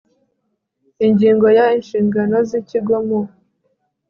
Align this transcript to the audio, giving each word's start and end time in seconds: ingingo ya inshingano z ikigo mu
ingingo 1.07 1.47
ya 1.57 1.65
inshingano 1.77 2.37
z 2.47 2.51
ikigo 2.59 2.95
mu 3.07 3.19